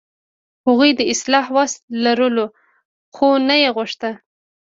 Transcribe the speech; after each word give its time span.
هغوی 0.67 0.91
د 0.95 1.01
اصلاح 1.13 1.45
وس 1.55 1.73
لرلو، 2.03 2.45
خو 3.15 3.27
نه 3.47 3.55
یې 3.61 3.69
غوښت. 3.75 4.01